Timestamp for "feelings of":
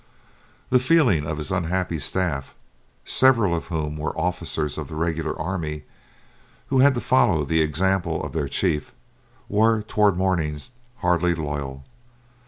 0.79-1.37